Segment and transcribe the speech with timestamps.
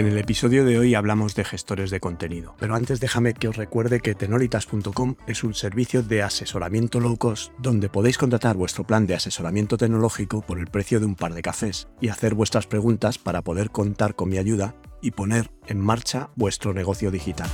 [0.00, 3.56] En el episodio de hoy hablamos de gestores de contenido, pero antes déjame que os
[3.58, 9.06] recuerde que tenolitas.com es un servicio de asesoramiento low cost donde podéis contratar vuestro plan
[9.06, 13.18] de asesoramiento tecnológico por el precio de un par de cafés y hacer vuestras preguntas
[13.18, 17.50] para poder contar con mi ayuda y poner en marcha vuestro negocio digital.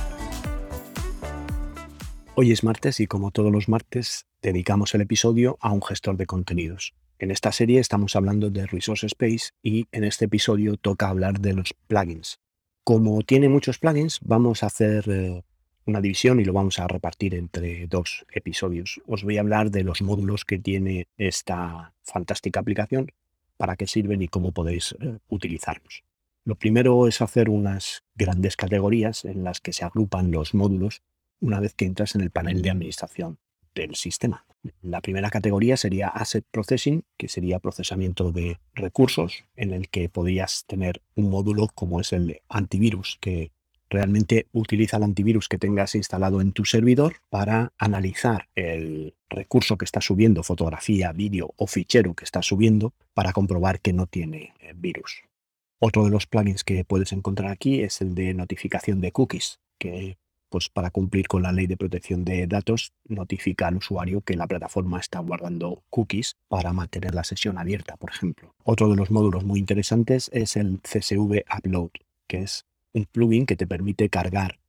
[2.35, 6.27] Hoy es martes y como todos los martes dedicamos el episodio a un gestor de
[6.27, 6.93] contenidos.
[7.19, 11.53] En esta serie estamos hablando de Resource Space y en este episodio toca hablar de
[11.53, 12.39] los plugins.
[12.83, 15.41] Como tiene muchos plugins, vamos a hacer eh,
[15.87, 19.01] una división y lo vamos a repartir entre dos episodios.
[19.07, 23.11] Os voy a hablar de los módulos que tiene esta fantástica aplicación,
[23.57, 26.03] para qué sirven y cómo podéis eh, utilizarlos.
[26.45, 31.01] Lo primero es hacer unas grandes categorías en las que se agrupan los módulos
[31.39, 33.39] una vez que entras en el panel de administración
[33.77, 34.45] del sistema.
[34.81, 40.65] La primera categoría sería Asset Processing, que sería procesamiento de recursos, en el que podrías
[40.65, 43.51] tener un módulo como es el antivirus, que
[43.89, 49.85] realmente utiliza el antivirus que tengas instalado en tu servidor para analizar el recurso que
[49.85, 54.73] está subiendo, fotografía, vídeo o fichero que está subiendo, para comprobar que no tiene eh,
[54.75, 55.21] virus.
[55.79, 60.17] Otro de los plugins que puedes encontrar aquí es el de notificación de cookies, que
[60.49, 64.47] pues para cumplir con la ley de protección de datos, notifica al usuario que la
[64.47, 68.53] plataforma está guardando cookies para mantener la sesión abierta, por ejemplo.
[68.63, 71.91] Otro de los módulos muy interesantes es el CSV Upload,
[72.27, 74.59] que es un plugin que te permite cargar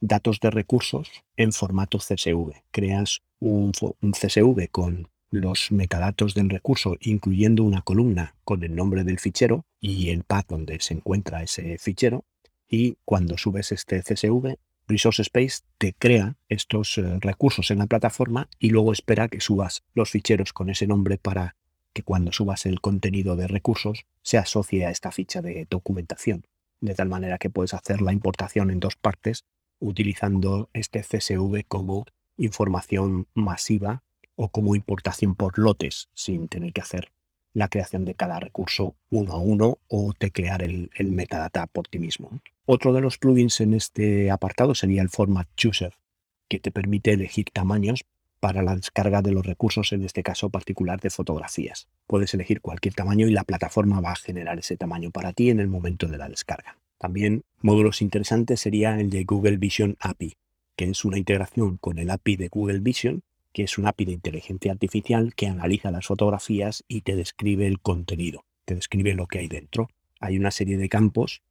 [0.00, 2.52] datos de recursos en formato CSV.
[2.70, 9.04] Creas un, un CSV con los metadatos del recurso, incluyendo una columna con el nombre
[9.04, 12.24] del fichero y el path donde se encuentra ese fichero.
[12.68, 14.56] Y cuando subes este CSV,
[14.88, 19.84] Resource Space te crea estos eh, recursos en la plataforma y luego espera que subas
[19.94, 21.56] los ficheros con ese nombre para
[21.92, 26.46] que cuando subas el contenido de recursos se asocie a esta ficha de documentación.
[26.80, 29.44] De tal manera que puedes hacer la importación en dos partes
[29.78, 32.06] utilizando este CSV como
[32.38, 34.02] información masiva
[34.36, 37.12] o como importación por lotes sin tener que hacer
[37.54, 41.98] la creación de cada recurso uno a uno o teclear el, el metadata por ti
[41.98, 42.40] mismo.
[42.66, 45.94] Otro de los plugins en este apartado sería el Format Chooser,
[46.48, 48.04] que te permite elegir tamaños
[48.40, 51.88] para la descarga de los recursos, en este caso particular de fotografías.
[52.06, 55.60] Puedes elegir cualquier tamaño y la plataforma va a generar ese tamaño para ti en
[55.60, 56.78] el momento de la descarga.
[56.98, 60.34] También módulos interesantes sería el de Google Vision API,
[60.76, 63.22] que es una integración con el API de Google Vision,
[63.58, 67.80] que es un API de inteligencia artificial que analiza las fotografías y te describe el
[67.80, 69.88] contenido, te describe lo que hay dentro.
[70.20, 71.42] Hay una serie de campos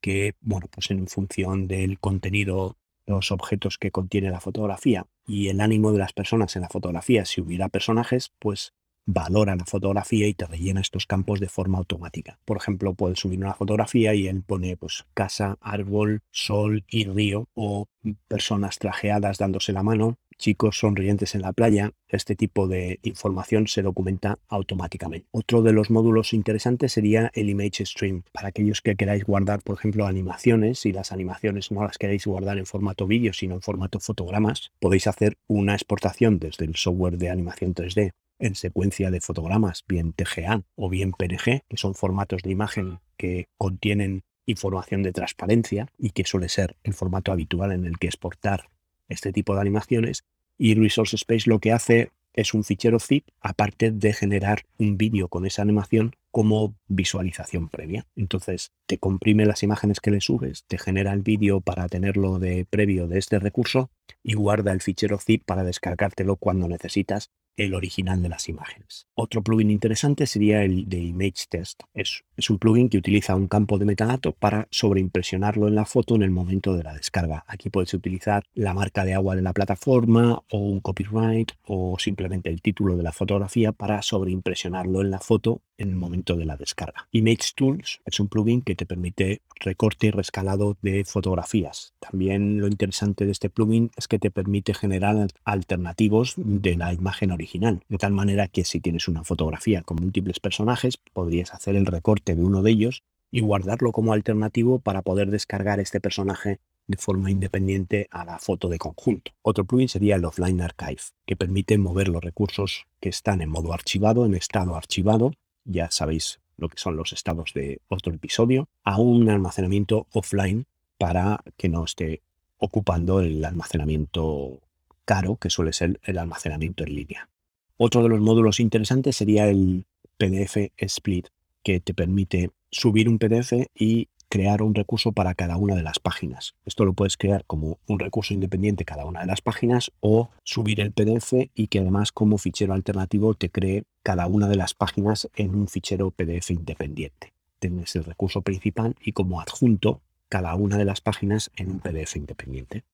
[0.00, 5.60] que, bueno, pues en función del contenido, los objetos que contiene la fotografía y el
[5.60, 8.72] ánimo de las personas en la fotografía, si hubiera personajes, pues
[9.06, 12.40] valora la fotografía y te rellena estos campos de forma automática.
[12.44, 17.48] Por ejemplo, puedes subir una fotografía y él pone pues casa, árbol, sol y río
[17.54, 17.86] o
[18.26, 23.80] personas trajeadas dándose la mano chicos sonrientes en la playa, este tipo de información se
[23.80, 25.28] documenta automáticamente.
[25.30, 28.24] Otro de los módulos interesantes sería el Image Stream.
[28.32, 32.58] Para aquellos que queráis guardar, por ejemplo, animaciones y las animaciones no las queréis guardar
[32.58, 37.30] en formato vídeo, sino en formato fotogramas, podéis hacer una exportación desde el software de
[37.30, 38.10] animación 3D
[38.40, 43.46] en secuencia de fotogramas, bien TGA o bien PNG, que son formatos de imagen que
[43.56, 48.66] contienen información de transparencia y que suele ser el formato habitual en el que exportar
[49.12, 50.24] este tipo de animaciones
[50.58, 55.28] y Resource Space lo que hace es un fichero zip aparte de generar un vídeo
[55.28, 58.06] con esa animación como visualización previa.
[58.16, 62.64] Entonces te comprime las imágenes que le subes, te genera el vídeo para tenerlo de
[62.64, 63.90] previo de este recurso
[64.22, 69.06] y guarda el fichero zip para descargártelo cuando necesitas el original de las imágenes.
[69.14, 71.82] Otro plugin interesante sería el de Image Test.
[71.94, 76.22] Es, un plugin que utiliza un campo de metadato para sobreimpresionarlo en la foto en
[76.22, 77.44] el momento de la descarga.
[77.46, 82.50] Aquí puedes utilizar la marca de agua de la plataforma o un copyright o simplemente
[82.50, 86.56] el título de la fotografía para sobreimpresionarlo en la foto en el momento de la
[86.56, 87.08] descarga.
[87.12, 91.94] Image Tools es un plugin que te permite recorte y rescalado de fotografías.
[92.00, 97.30] También lo interesante de este plugin es que te permite generar alternativos de la imagen
[97.30, 97.41] original,
[97.88, 102.34] de tal manera que si tienes una fotografía con múltiples personajes, podrías hacer el recorte
[102.34, 107.30] de uno de ellos y guardarlo como alternativo para poder descargar este personaje de forma
[107.30, 109.32] independiente a la foto de conjunto.
[109.42, 113.72] Otro plugin sería el Offline Archive, que permite mover los recursos que están en modo
[113.72, 115.32] archivado, en estado archivado,
[115.64, 120.66] ya sabéis lo que son los estados de otro episodio, a un almacenamiento offline
[120.98, 122.22] para que no esté
[122.58, 124.60] ocupando el almacenamiento
[125.04, 127.28] caro, que suele ser el almacenamiento en línea.
[127.76, 129.86] Otro de los módulos interesantes sería el
[130.18, 131.28] PDF Split,
[131.62, 135.98] que te permite subir un PDF y crear un recurso para cada una de las
[135.98, 136.54] páginas.
[136.64, 140.80] Esto lo puedes crear como un recurso independiente cada una de las páginas o subir
[140.80, 145.28] el PDF y que además como fichero alternativo te cree cada una de las páginas
[145.36, 147.34] en un fichero PDF independiente.
[147.58, 152.16] Tienes el recurso principal y como adjunto cada una de las páginas en un PDF
[152.16, 152.84] independiente.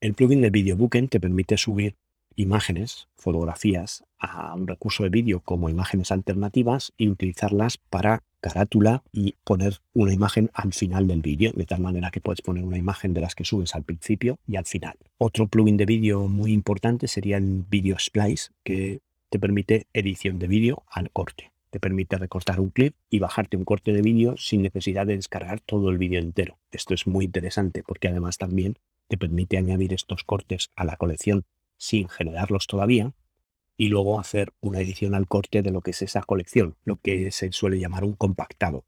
[0.00, 0.76] El plugin de Video
[1.08, 1.94] te permite subir
[2.38, 9.34] imágenes, fotografías a un recurso de vídeo como imágenes alternativas y utilizarlas para carátula y
[9.42, 13.12] poner una imagen al final del vídeo, de tal manera que puedes poner una imagen
[13.12, 14.96] de las que subes al principio y al final.
[15.18, 19.00] Otro plugin de vídeo muy importante sería el Video Splice, que
[19.30, 21.50] te permite edición de vídeo al corte.
[21.70, 25.60] Te permite recortar un clip y bajarte un corte de vídeo sin necesidad de descargar
[25.60, 26.56] todo el vídeo entero.
[26.70, 28.76] Esto es muy interesante porque además también
[29.08, 31.44] te permite añadir estos cortes a la colección
[31.78, 33.14] sin generarlos todavía
[33.78, 37.30] y luego hacer una edición al corte de lo que es esa colección, lo que
[37.30, 38.84] se suele llamar un compactado,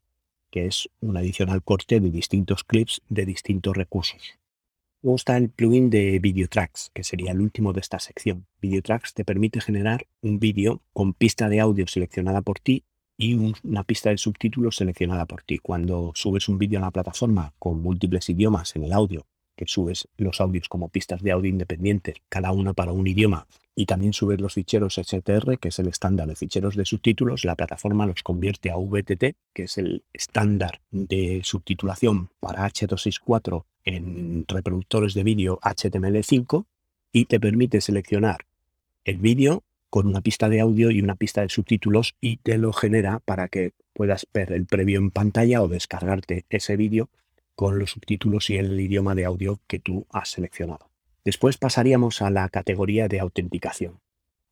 [0.50, 4.40] que es una edición al corte de distintos clips de distintos recursos.
[5.02, 8.46] Luego está el plugin de VideoTracks, que sería el último de esta sección.
[8.60, 12.84] VideoTracks te permite generar un vídeo con pista de audio seleccionada por ti
[13.16, 15.58] y una pista de subtítulos seleccionada por ti.
[15.58, 19.26] Cuando subes un vídeo a la plataforma con múltiples idiomas en el audio
[19.60, 23.84] que subes los audios como pistas de audio independientes, cada una para un idioma, y
[23.84, 28.06] también subes los ficheros STR, que es el estándar de ficheros de subtítulos, la plataforma
[28.06, 35.24] los convierte a VTT, que es el estándar de subtitulación para H264 en reproductores de
[35.24, 36.64] vídeo HTML5,
[37.12, 38.46] y te permite seleccionar
[39.04, 42.72] el vídeo con una pista de audio y una pista de subtítulos y te lo
[42.72, 47.10] genera para que puedas ver el previo en pantalla o descargarte ese vídeo
[47.54, 50.90] con los subtítulos y el idioma de audio que tú has seleccionado.
[51.24, 54.00] Después pasaríamos a la categoría de autenticación.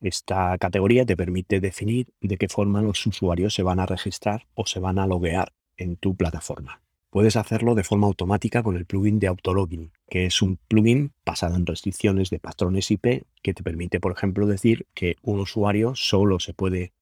[0.01, 4.67] Esta categoría te permite definir de qué forma los usuarios se van a registrar o
[4.67, 6.83] se van a loguear en tu plataforma.
[7.11, 11.57] Puedes hacerlo de forma automática con el plugin de Autologin, que es un plugin basado
[11.57, 16.39] en restricciones de patrones IP que te permite, por ejemplo, decir que un usuario solo
[16.39, 16.93] se puede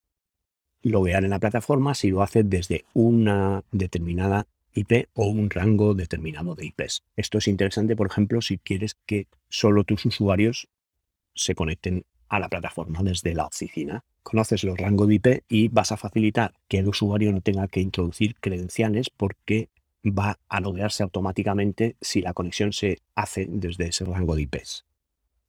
[0.82, 4.46] loguear en la plataforma si lo hace desde una determinada
[4.80, 7.02] IP o un rango determinado de IPs.
[7.16, 10.68] Esto es interesante, por ejemplo, si quieres que solo tus usuarios
[11.34, 14.04] se conecten a la plataforma desde la oficina.
[14.22, 17.80] Conoces los rangos de IP y vas a facilitar que el usuario no tenga que
[17.80, 19.68] introducir credenciales porque
[20.04, 24.84] va a loguearse automáticamente si la conexión se hace desde ese rango de IPs.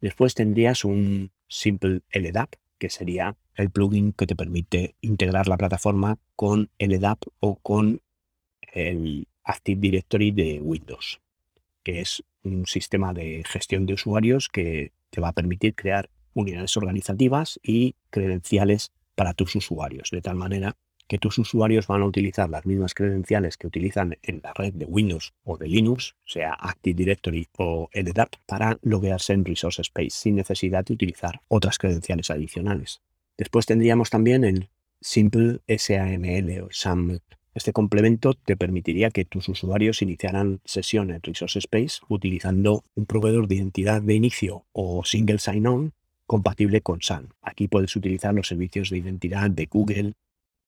[0.02, 6.20] Después tendrías un Simple LDAP, que sería el plugin que te permite integrar la plataforma
[6.36, 8.02] con LDAP o con
[8.78, 11.20] el Active Directory de Windows,
[11.84, 16.78] que es un sistema de gestión de usuarios que te va a permitir crear unidades
[16.78, 20.76] organizativas y credenciales para tus usuarios, de tal manera
[21.08, 24.86] que tus usuarios van a utilizar las mismas credenciales que utilizan en la red de
[24.86, 30.36] Windows o de Linux, sea Active Directory o LDAP, para loguearse en Resource Space sin
[30.36, 33.02] necesidad de utilizar otras credenciales adicionales.
[33.38, 34.70] Después tendríamos también el
[35.00, 37.22] Simple SAML o SAML
[37.58, 43.48] este complemento te permitiría que tus usuarios iniciaran sesión en Resource Space utilizando un proveedor
[43.48, 45.92] de identidad de inicio o single sign-on
[46.28, 47.34] compatible con SAN.
[47.42, 50.14] Aquí puedes utilizar los servicios de identidad de Google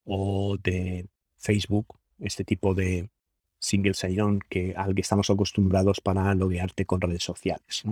[0.04, 1.06] o de
[1.38, 3.12] Facebook, este tipo de
[3.60, 7.84] single sign-on que, al que estamos acostumbrados para loguearte con redes sociales.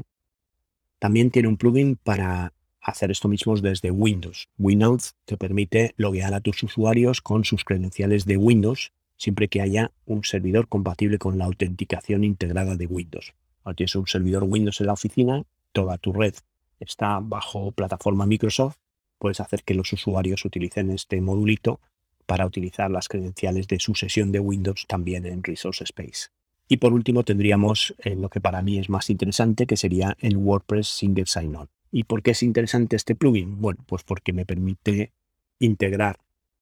[0.97, 2.51] También tiene un plugin para
[2.91, 4.48] hacer esto mismo desde Windows.
[4.58, 9.91] Windows te permite loguear a tus usuarios con sus credenciales de Windows siempre que haya
[10.06, 13.34] un servidor compatible con la autenticación integrada de Windows.
[13.63, 16.36] Cuando tienes un servidor Windows en la oficina, toda tu red
[16.79, 18.77] está bajo plataforma Microsoft,
[19.17, 21.82] puedes hacer que los usuarios utilicen este modulito
[22.27, 26.29] para utilizar las credenciales de su sesión de Windows también en Resource Space.
[26.67, 30.38] Y por último tendríamos eh, lo que para mí es más interesante, que sería el
[30.38, 31.70] WordPress Single Sign-On.
[31.91, 33.62] ¿Y por qué es interesante este plugin?
[33.62, 35.13] Bueno, pues porque me permite
[35.60, 36.20] integrar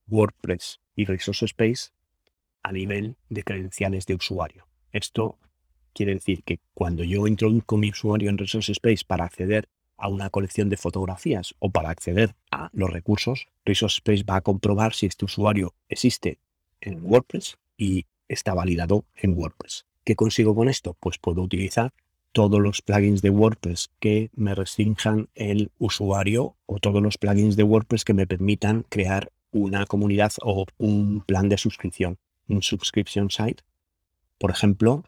[0.08, 1.90] WordPress y Resource Space
[2.64, 4.68] a nivel de credenciales de usuario.
[4.92, 5.38] Esto
[5.94, 9.68] quiere decir que cuando yo introduzco mi usuario en Resource Space para acceder
[9.98, 14.42] a una colección de fotografías o para acceder a los recursos, Resource Space va a
[14.42, 16.40] comprobar si este usuario existe
[16.82, 19.86] en WordPress y está validado en WordPress.
[20.04, 20.96] ¿Qué consigo con esto?
[21.00, 21.94] Pues puedo utilizar
[22.36, 27.64] todos los plugins de WordPress que me restrinjan el usuario o todos los plugins de
[27.64, 32.18] WordPress que me permitan crear una comunidad o un plan de suscripción,
[32.50, 33.64] un subscription site,
[34.38, 35.06] por ejemplo,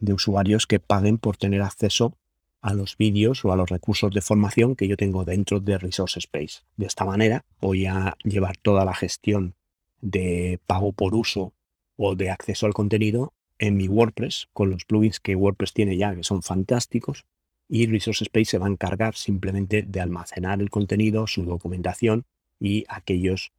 [0.00, 2.18] de usuarios que paguen por tener acceso
[2.60, 6.18] a los vídeos o a los recursos de formación que yo tengo dentro de Resource
[6.18, 6.60] Space.
[6.76, 9.54] De esta manera voy a llevar toda la gestión
[10.02, 11.54] de pago por uso
[11.96, 16.16] o de acceso al contenido en mi WordPress con los plugins que WordPress tiene ya,
[16.16, 17.26] que son fantásticos,
[17.68, 22.24] y Resource Space se va a encargar simplemente de almacenar el contenido, su documentación
[22.58, 23.52] y aquellos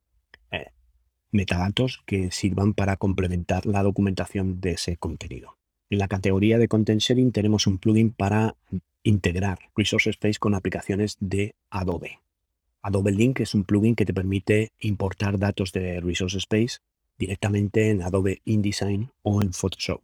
[0.51, 0.72] eh,
[1.31, 5.58] metadatos que sirvan para complementar la documentación de ese contenido.
[5.89, 8.55] En la categoría de Content Sharing tenemos un plugin para
[9.03, 12.20] integrar Resource Space con aplicaciones de Adobe.
[12.81, 16.79] Adobe Link es un plugin que te permite importar datos de Resource Space
[17.22, 20.01] directamente en Adobe InDesign o en Photoshop.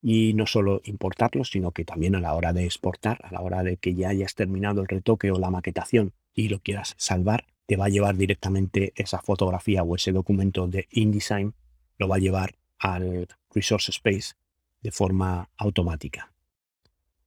[0.00, 3.64] Y no solo importarlos, sino que también a la hora de exportar, a la hora
[3.64, 7.76] de que ya hayas terminado el retoque o la maquetación y lo quieras salvar, te
[7.76, 11.54] va a llevar directamente esa fotografía o ese documento de InDesign,
[11.98, 14.34] lo va a llevar al Resource Space
[14.80, 16.32] de forma automática.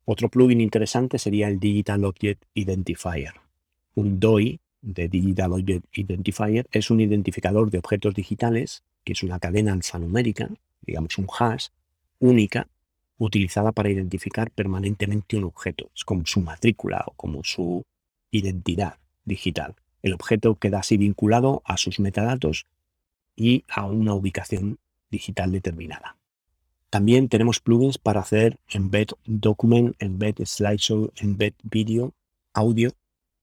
[0.06, 3.34] Otro plugin interesante sería el Digital Object Identifier.
[3.96, 9.40] Un DOI de Digital Object Identifier es un identificador de objetos digitales que es una
[9.40, 10.50] cadena alfanumérica,
[10.82, 11.68] digamos un hash,
[12.20, 12.68] única,
[13.18, 15.90] utilizada para identificar permanentemente un objeto.
[15.96, 17.86] Es como su matrícula o como su
[18.32, 19.76] identidad digital.
[20.02, 22.66] El objeto queda así vinculado a sus metadatos
[23.36, 24.80] y a una ubicación
[25.10, 26.18] digital determinada.
[26.90, 32.14] También tenemos plugins para hacer embed document, embed slideshow, embed video,
[32.54, 32.92] audio.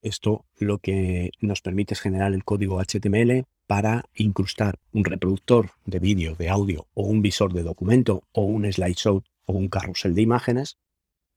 [0.03, 6.01] Esto lo que nos permite es generar el código HTML para incrustar un reproductor de
[6.01, 10.23] vídeo, de audio o un visor de documento o un slideshow o un carrusel de
[10.23, 10.77] imágenes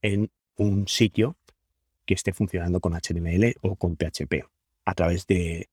[0.02, 1.36] en un sitio
[2.08, 4.48] que esté funcionando con HTML o con PHP.
[4.84, 5.70] A través de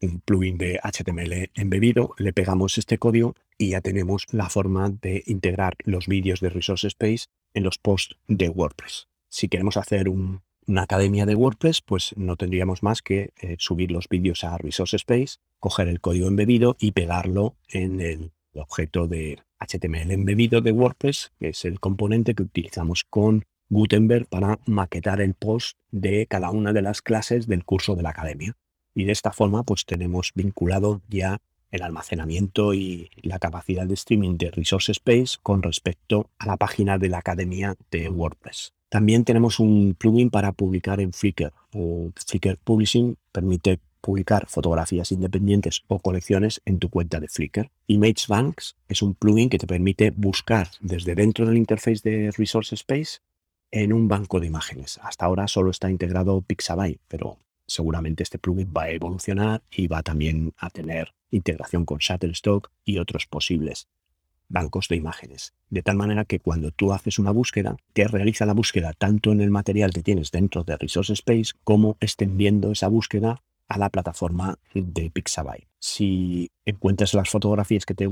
[0.00, 5.22] un plugin de HTML embebido, le pegamos este código y ya tenemos la forma de
[5.26, 9.08] integrar los vídeos de Resource Space en los posts de WordPress.
[9.28, 13.90] Si queremos hacer un una academia de WordPress, pues no tendríamos más que eh, subir
[13.90, 19.40] los vídeos a Resource Space, coger el código embebido y pegarlo en el objeto de
[19.58, 25.34] HTML embebido de WordPress, que es el componente que utilizamos con Gutenberg para maquetar el
[25.34, 28.56] post de cada una de las clases del curso de la academia.
[28.94, 31.38] Y de esta forma, pues tenemos vinculado ya
[31.70, 36.98] el almacenamiento y la capacidad de streaming de Resource Space con respecto a la página
[36.98, 38.74] de la academia de WordPress.
[38.88, 41.52] También tenemos un plugin para publicar en Flickr.
[41.70, 47.70] Flickr Publishing permite publicar fotografías independientes o colecciones en tu cuenta de Flickr.
[47.86, 52.74] Image Banks es un plugin que te permite buscar desde dentro del interface de Resource
[52.74, 53.18] Space
[53.70, 54.98] en un banco de imágenes.
[55.02, 60.02] Hasta ahora solo está integrado Pixabay, pero seguramente este plugin va a evolucionar y va
[60.02, 63.88] también a tener integración con Shutterstock y otros posibles
[64.48, 65.54] bancos de imágenes.
[65.70, 69.40] De tal manera que cuando tú haces una búsqueda, te realiza la búsqueda tanto en
[69.40, 74.58] el material que tienes dentro de Resource Space como extendiendo esa búsqueda a la plataforma
[74.74, 75.66] de Pixabay.
[75.78, 78.08] Si encuentras las fotografías que te,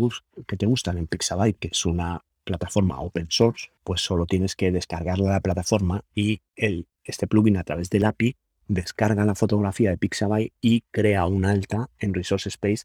[0.47, 4.71] que te gustan en Pixabay, que es una plataforma open source, pues solo tienes que
[4.71, 8.37] descargarla a la plataforma y este plugin a través del API
[8.69, 12.85] descarga la fotografía de Pixabay y crea una alta en Resource Space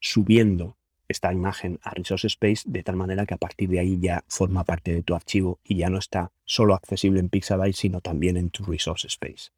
[0.00, 0.76] subiendo
[1.08, 4.64] esta imagen a Resource Space de tal manera que a partir de ahí ya forma
[4.64, 8.50] parte de tu archivo y ya no está solo accesible en Pixabay, sino también en
[8.50, 9.50] tu Resource Space.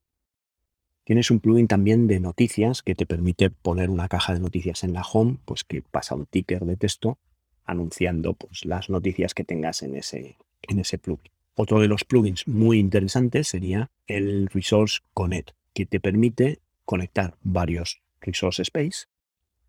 [1.04, 4.92] Tienes un plugin también de noticias que te permite poner una caja de noticias en
[4.92, 7.18] la home, pues que pasa un ticker de texto
[7.64, 11.30] anunciando pues, las noticias que tengas en ese, en ese plugin.
[11.54, 18.00] Otro de los plugins muy interesantes sería el Resource Connect, que te permite conectar varios
[18.20, 19.06] Resource Space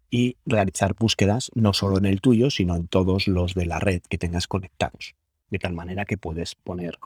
[0.10, 4.02] y realizar búsquedas no solo en el tuyo, sino en todos los de la red
[4.10, 5.16] que tengas conectados.
[5.50, 6.98] De tal manera que puedes poner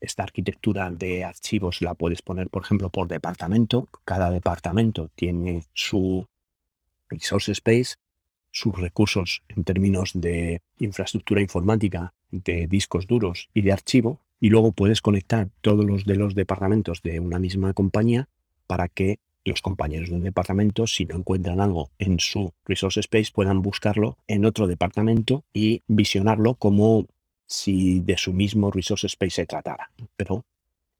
[0.00, 3.88] esta arquitectura de archivos, la puedes poner, por ejemplo, por departamento.
[4.04, 6.26] Cada departamento tiene su
[7.08, 7.96] resource space,
[8.50, 14.20] sus recursos en términos de infraestructura informática, de discos duros y de archivo.
[14.38, 18.28] Y luego puedes conectar todos los de los departamentos de una misma compañía
[18.66, 19.18] para que
[19.50, 24.44] los compañeros del departamento, si no encuentran algo en su resource space, puedan buscarlo en
[24.44, 27.06] otro departamento y visionarlo como
[27.46, 29.90] si de su mismo resource space se tratara.
[30.16, 30.44] Pero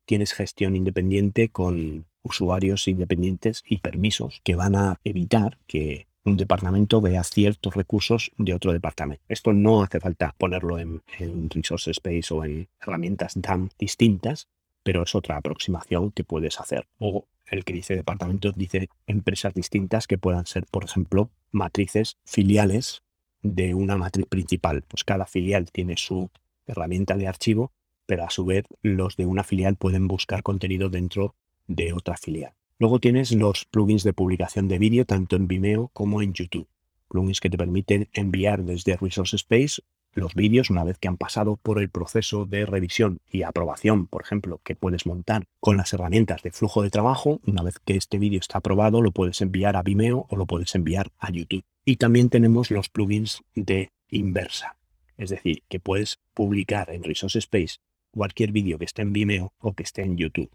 [0.05, 7.01] tienes gestión independiente con usuarios independientes y permisos que van a evitar que un departamento
[7.01, 9.23] vea ciertos recursos de otro departamento.
[9.29, 14.49] Esto no hace falta ponerlo en, en Resource Space o en herramientas DAM distintas,
[14.87, 16.87] pero es otra aproximación que puedes hacer.
[17.01, 23.03] O el que dice departamentos dice empresas distintas que puedan ser, por ejemplo, matrices filiales
[23.43, 24.85] de una matriz principal.
[24.87, 26.31] Pues cada filial tiene su
[26.69, 27.73] herramienta de archivo,
[28.07, 31.35] pero a su vez los de una filial pueden buscar contenido dentro
[31.67, 32.53] de otra filial.
[32.79, 36.69] Luego tienes los plugins de publicación de vídeo tanto en Vimeo como en YouTube.
[37.09, 39.83] Plugins que te permiten enviar desde Resource Space
[40.17, 44.23] los vídeos una vez que han pasado por el proceso de revisión y aprobación, por
[44.23, 47.41] ejemplo, que puedes montar con las herramientas de flujo de trabajo.
[47.47, 50.75] Una vez que este vídeo está aprobado, lo puedes enviar a Vimeo o lo puedes
[50.75, 51.65] enviar a YouTube.
[51.85, 54.77] Y también tenemos los plugins de inversa.
[55.17, 57.77] Es decir, que puedes publicar en Resource Space
[58.11, 60.51] cualquier vídeo que esté en Vimeo o que esté en YouTube,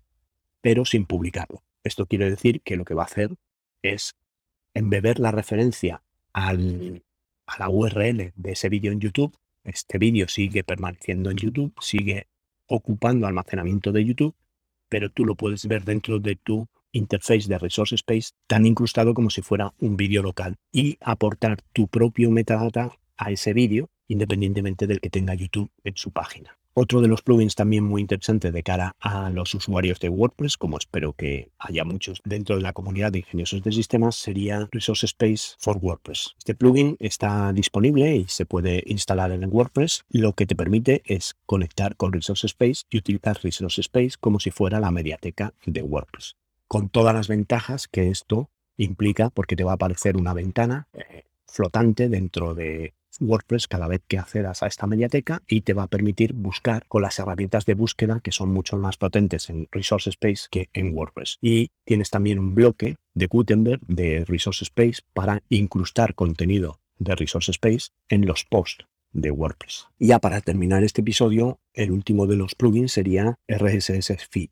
[0.62, 1.64] pero sin publicarlo.
[1.84, 3.36] Esto quiere decir que lo que va a hacer
[3.82, 4.16] es
[4.74, 6.04] embeber la referencia
[6.34, 7.04] al,
[7.46, 9.36] a la URL de ese vídeo en YouTube.
[9.64, 12.28] Este vídeo sigue permaneciendo en YouTube, sigue
[12.68, 14.36] ocupando almacenamiento de YouTube,
[14.90, 19.30] pero tú lo puedes ver dentro de tu interface de Resource Space tan incrustado como
[19.30, 25.00] si fuera un vídeo local y aportar tu propio metadata a ese vídeo independientemente del
[25.00, 26.61] que tenga YouTube en su página.
[26.74, 30.78] Otro de los plugins también muy interesante de cara a los usuarios de WordPress, como
[30.78, 35.56] espero que haya muchos dentro de la comunidad de ingeniosos de sistemas, sería Resource Space
[35.60, 36.34] for WordPress.
[36.38, 40.06] Este plugin está disponible y se puede instalar en WordPress.
[40.12, 44.52] Lo que te permite es conectar con Resource Space y utilizar Resource Space como si
[44.52, 46.38] fuera la mediateca de WordPress.
[46.70, 51.26] Con todas las ventajas que esto implica, porque te va a aparecer una ventana eh,
[51.48, 55.88] flotante dentro de WordPress cada vez que accedas a esta mediateca y te va a
[55.88, 60.48] permitir buscar con las herramientas de búsqueda que son mucho más potentes en Resource Space
[60.50, 61.38] que en WordPress.
[61.42, 67.52] Y tienes también un bloque de Gutenberg de Resource Space para incrustar contenido de Resource
[67.52, 69.88] Space en los posts de WordPress.
[70.00, 74.50] Y ya para terminar este episodio, el último de los plugins sería RSS Feed,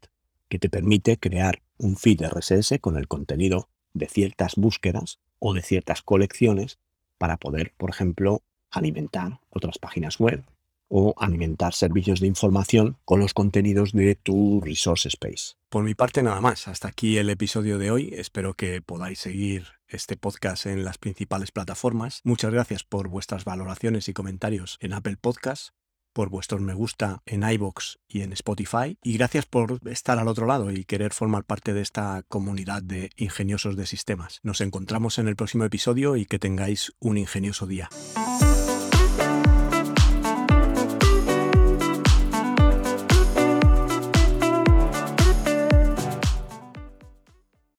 [0.49, 5.61] que te permite crear un feed RSS con el contenido de ciertas búsquedas o de
[5.61, 6.79] ciertas colecciones
[7.17, 10.43] para poder, por ejemplo, alimentar otras páginas web
[10.87, 15.55] o alimentar servicios de información con los contenidos de tu resource space.
[15.69, 18.13] Por mi parte nada más, hasta aquí el episodio de hoy.
[18.13, 22.21] Espero que podáis seguir este podcast en las principales plataformas.
[22.23, 25.73] Muchas gracias por vuestras valoraciones y comentarios en Apple Podcasts
[26.13, 28.97] por vuestros me gusta en iBox y en Spotify.
[29.01, 33.11] Y gracias por estar al otro lado y querer formar parte de esta comunidad de
[33.15, 34.39] ingeniosos de sistemas.
[34.43, 37.89] Nos encontramos en el próximo episodio y que tengáis un ingenioso día.